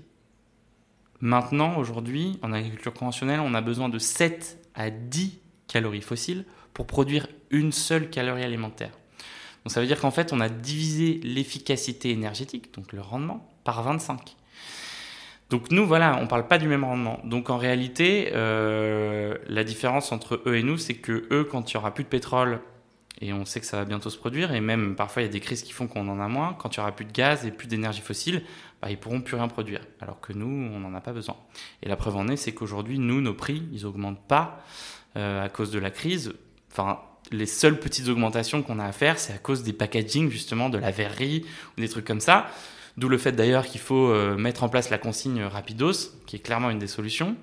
[1.22, 6.88] Maintenant, aujourd'hui, en agriculture conventionnelle, on a besoin de 7 à 10 calories fossiles pour
[6.88, 8.92] produire une seule calorie alimentaire.
[9.64, 13.82] Donc ça veut dire qu'en fait, on a divisé l'efficacité énergétique, donc le rendement, par
[13.82, 14.36] 25.
[15.50, 17.20] Donc nous, voilà, on ne parle pas du même rendement.
[17.24, 21.78] Donc en réalité, euh, la différence entre eux et nous, c'est que eux, quand il
[21.78, 22.62] n'y aura plus de pétrole,
[23.22, 25.32] et on sait que ça va bientôt se produire, et même parfois il y a
[25.32, 27.46] des crises qui font qu'on en a moins, quand il n'y aura plus de gaz
[27.46, 28.44] et plus d'énergie fossile,
[28.82, 29.82] bah, ils pourront plus rien produire.
[30.02, 31.38] Alors que nous, on n'en a pas besoin.
[31.82, 34.64] Et la preuve en est, c'est qu'aujourd'hui, nous, nos prix, ils n'augmentent pas.
[35.18, 36.34] Euh, à cause de la crise.
[36.70, 37.00] Enfin,
[37.32, 40.78] les seules petites augmentations qu'on a à faire, c'est à cause des packaging, justement, de
[40.78, 41.46] la verrerie
[41.78, 42.48] ou des trucs comme ça.
[42.98, 46.40] D'où le fait d'ailleurs qu'il faut euh, mettre en place la consigne Rapidos, qui est
[46.40, 47.38] clairement une des solutions.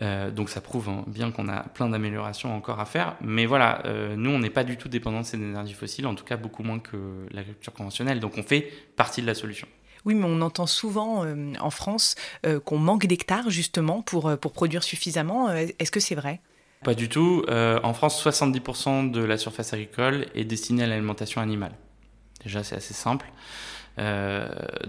[0.00, 3.14] Euh, donc ça prouve hein, bien qu'on a plein d'améliorations encore à faire.
[3.20, 3.84] Mais voilà,
[4.16, 6.64] nous, on n'est pas du tout dépendant de ces énergies fossiles, en tout cas beaucoup
[6.64, 6.96] moins que
[7.30, 8.18] l'agriculture conventionnelle.
[8.18, 9.68] Donc on fait partie de la solution.
[10.04, 14.36] Oui, mais on entend souvent euh, en France euh, qu'on manque d'hectares justement pour, euh,
[14.36, 15.50] produire suffisamment.
[15.50, 16.40] Est-ce que c'est vrai?
[16.84, 17.44] Pas du tout.
[17.48, 21.72] en France, 70% de la surface agricole est destinée à l'alimentation animale.
[22.42, 23.26] Déjà, c'est assez simple.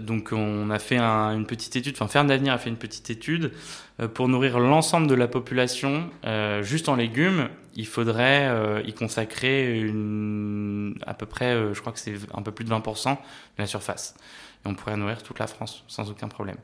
[0.00, 3.52] donc on a fait une petite étude, enfin Ferme d'Avenir a fait une petite étude
[4.12, 6.10] pour nourrir l'ensemble de la population
[6.62, 7.48] juste en légumes.
[7.76, 9.84] Il faudrait y consacrer
[11.06, 13.18] à peu près, je crois que c'est un peu plus de 20% de
[13.56, 14.14] la surface
[14.64, 16.56] et on pourrait nourrir toute la France sans aucun problème.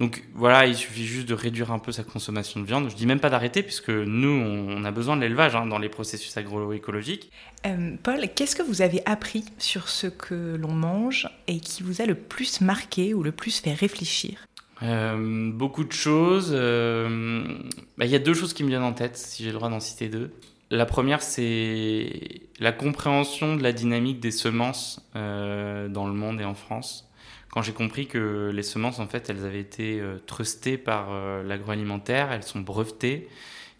[0.00, 2.88] Donc voilà, il suffit juste de réduire un peu sa consommation de viande.
[2.88, 5.90] Je dis même pas d'arrêter, puisque nous, on a besoin de l'élevage hein, dans les
[5.90, 7.30] processus agroécologiques.
[7.66, 12.00] Euh, Paul, qu'est-ce que vous avez appris sur ce que l'on mange et qui vous
[12.00, 14.46] a le plus marqué ou le plus fait réfléchir?
[14.82, 16.52] Euh, beaucoup de choses.
[16.54, 17.58] Euh,
[17.98, 19.68] bah, il y a deux choses qui me viennent en tête, si j'ai le droit
[19.68, 20.32] d'en citer deux.
[20.70, 26.54] La première, c'est la compréhension de la dynamique des semences dans le monde et en
[26.54, 27.09] France
[27.50, 31.42] quand j'ai compris que les semences, en fait, elles avaient été euh, trustées par euh,
[31.42, 33.28] l'agroalimentaire, elles sont brevetées,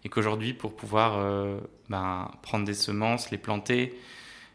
[0.03, 1.57] et qu'aujourd'hui, pour pouvoir euh,
[1.89, 3.97] ben, prendre des semences, les planter,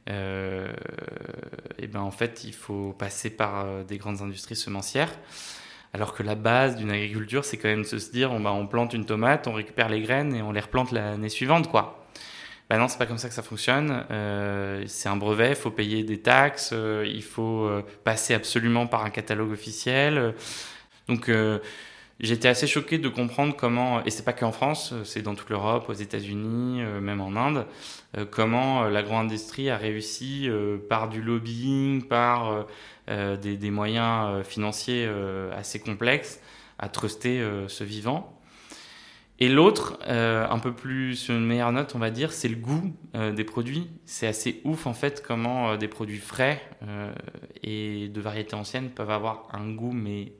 [0.08, 5.10] et ben, en fait, il faut passer par des grandes industries semencières.
[5.92, 8.68] Alors que la base d'une agriculture, c'est quand même de se dire, on, ben, on
[8.68, 12.05] plante une tomate, on récupère les graines et on les replante l'année suivante, quoi.
[12.68, 14.04] Ben non, c'est pas comme ça que ça fonctionne.
[14.10, 18.88] Euh, c'est un brevet, il faut payer des taxes, euh, il faut euh, passer absolument
[18.88, 20.34] par un catalogue officiel.
[21.08, 21.30] Donc
[22.18, 25.88] j'étais assez choqué de comprendre comment, et c'est pas qu'en France, c'est dans toute l'Europe,
[25.88, 27.66] aux États-Unis, même en Inde,
[28.32, 30.50] comment l'agro-industrie a réussi
[30.88, 32.66] par du lobbying, par
[33.06, 35.08] des, des, moyens financiers
[35.56, 36.40] assez complexes
[36.80, 38.35] à truster ce vivant.
[39.38, 42.56] Et l'autre, euh, un peu plus sur une meilleure note, on va dire, c'est le
[42.56, 43.90] goût euh, des produits.
[44.06, 46.62] C'est assez ouf en fait comment euh, des produits frais
[47.62, 50.32] et de variétés anciennes peuvent avoir un goût mais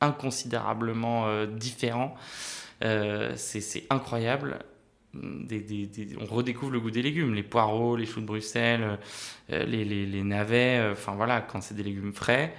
[0.00, 2.14] inconsidérablement différent.
[2.80, 4.60] c'est incroyable.
[5.14, 8.98] on redécouvre le goût des légumes, les poireaux, les choux de Bruxelles,
[9.48, 12.54] les, navets, enfin voilà, quand c'est des légumes frais,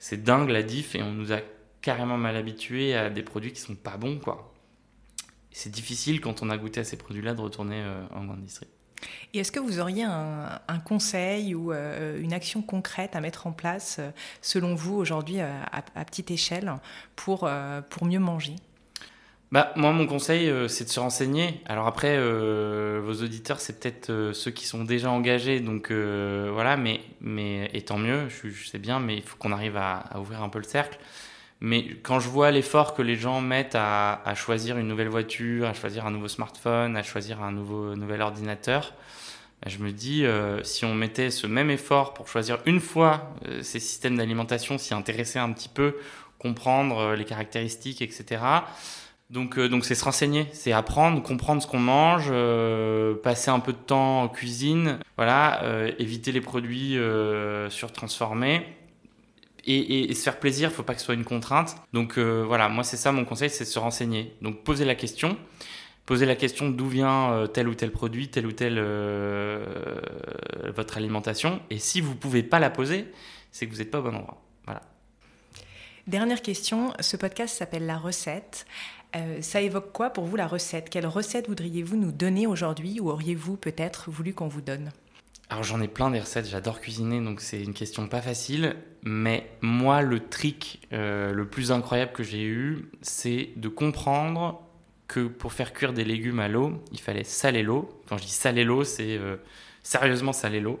[0.00, 1.38] c'est dingue la diff et on nous a
[1.82, 4.51] carrément mal habitués à des produits qui sont pas bons quoi.
[5.52, 8.68] C'est difficile quand on a goûté à ces produits-là de retourner euh, en grande industrie.
[9.34, 13.98] Et est-ce que vous auriez un, conseil ou une action concrète à mettre en place,
[14.42, 16.72] selon vous, aujourd'hui, à, petite échelle,
[17.16, 17.50] pour,
[17.90, 18.54] pour mieux manger?
[19.52, 21.60] Bah, moi, mon conseil, euh, c'est de se renseigner.
[21.66, 26.78] Alors après, euh, vos auditeurs, c'est peut-être euh, ceux qui sont déjà engagés, donc voilà,
[26.78, 30.42] mais, mais et tant mieux, je, sais bien, mais il faut qu'on arrive à, ouvrir
[30.42, 30.98] un peu le cercle.
[31.64, 35.74] Mais quand je vois l'effort que les gens mettent à, choisir une nouvelle voiture, à
[35.74, 38.92] choisir un nouveau smartphone, à choisir un nouveau nouvel ordinateur,
[39.62, 40.24] bah, je me dis,
[40.64, 45.38] si on mettait ce même effort pour choisir une fois ces systèmes d'alimentation, s'y intéresser
[45.38, 45.94] un petit peu,
[46.40, 48.40] comprendre les caractéristiques, etc.,
[49.32, 53.60] donc, euh, donc c'est se renseigner, c'est apprendre, comprendre ce qu'on mange, euh, passer un
[53.60, 56.98] peu de temps en cuisine, voilà, euh, éviter les produits
[57.70, 58.66] surtransformés
[59.64, 60.70] et, se faire plaisir.
[60.70, 61.76] Il faut pas que ce soit une contrainte.
[61.92, 64.34] Donc voilà, moi c'est ça mon conseil, c'est de se renseigner.
[64.42, 65.36] Donc poser la question,
[66.06, 68.80] poser la question d'où vient tel ou tel produit, tel ou tel
[70.74, 71.60] votre alimentation.
[71.70, 73.06] Et si vous pouvez pas la poser,
[73.50, 74.42] c'est que vous n'êtes pas au bon endroit.
[74.64, 74.82] Voilà.
[76.06, 78.66] Dernière question, ce podcast s'appelle La recette.
[79.14, 80.88] Euh, ça évoque quoi pour vous la recette?
[80.88, 84.90] Quelle recette voudriez-vous nous donner aujourd'hui ou auriez-vous peut-être voulu qu'on vous donne?
[85.52, 88.74] Alors j'en ai plein des recettes, j'adore cuisiner, donc c'est une question pas facile.
[89.02, 94.62] Mais moi, le trick euh, le plus incroyable que j'ai eu, c'est de comprendre
[95.08, 97.90] que pour faire cuire des légumes à l'eau, il fallait saler l'eau.
[98.08, 99.36] Quand je dis saler l'eau, c'est euh,
[99.82, 100.80] sérieusement saler l'eau.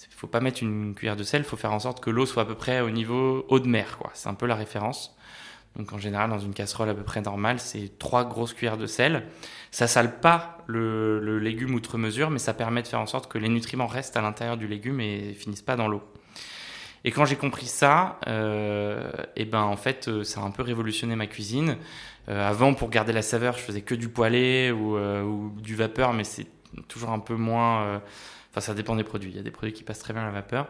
[0.00, 2.24] Il faut pas mettre une cuillère de sel, il faut faire en sorte que l'eau
[2.24, 3.98] soit à peu près au niveau eau de mer.
[4.14, 5.14] C'est un peu la référence.
[5.76, 8.86] Donc en général, dans une casserole à peu près normale, c'est trois grosses cuillères de
[8.86, 9.24] sel.
[9.70, 13.38] Ça sale pas le, légume outre mesure, mais ça permet de faire en sorte que
[13.38, 16.02] les nutriments restent à l'intérieur du légume et finissent pas dans l'eau.
[17.04, 20.62] Et quand j'ai compris ça, euh, et ben en fait, euh, ça a un peu
[20.62, 21.76] révolutionné ma cuisine.
[22.28, 25.76] Euh, avant, pour garder la saveur, je faisais que du poêlé ou, euh, ou du
[25.76, 26.46] vapeur, mais c'est
[26.88, 28.00] toujours un peu moins.
[28.50, 29.30] Enfin, ça dépend des produits.
[29.30, 30.66] Il y a des produits qui passent très bien à la vapeur.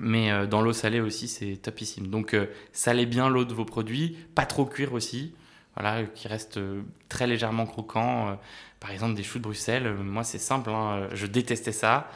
[0.00, 2.08] Mais euh, dans l'eau salée aussi, c'est topissime.
[2.08, 5.34] Donc, euh, salez bien l'eau de vos produits, pas trop cuire aussi,
[5.76, 8.38] voilà, qui reste euh, très légèrement croquant.
[8.80, 12.10] par exemple, des choux de Bruxelles, moi c'est simple, hein, je détestais ça.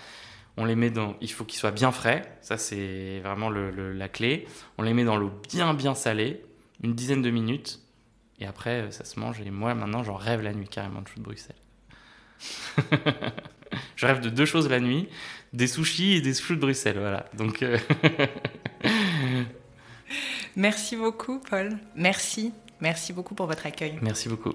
[0.57, 4.09] On les met dans, il faut qu'ils soient bien frais, ça c'est vraiment le, la
[4.09, 4.47] clé.
[4.79, 6.43] On les met dans l'eau bien bien salée,
[6.83, 7.81] une dizaine de minutes,
[8.39, 9.41] et après ça se mange.
[9.41, 11.57] Et moi maintenant j'en rêve la nuit carrément de choux de Bruxelles.
[13.97, 15.09] je rêve de deux choses la nuit
[15.53, 16.99] des sushis et des choux de Bruxelles.
[16.99, 17.27] Voilà.
[17.35, 17.63] Donc.
[17.63, 17.79] Euh,
[20.57, 21.79] Merci beaucoup, Paul.
[21.97, 22.53] Merci.
[22.81, 23.99] Merci beaucoup pour votre accueil.
[24.03, 24.53] Merci beaucoup.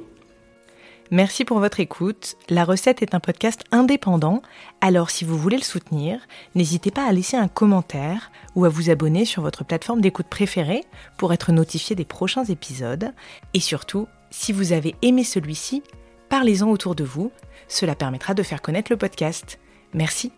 [1.09, 2.35] Merci pour votre écoute.
[2.49, 4.41] La recette est un podcast indépendant,
[4.81, 6.19] alors si vous voulez le soutenir,
[6.53, 10.83] n'hésitez pas à laisser un commentaire ou à vous abonner sur votre plateforme d'écoute préférée
[11.17, 13.13] pour être notifié des prochains épisodes.
[13.53, 15.81] Et surtout, si vous avez aimé celui-ci,
[16.27, 17.31] parlez-en autour de vous,
[17.69, 19.59] cela permettra de faire connaître le podcast.
[19.93, 20.33] Merci.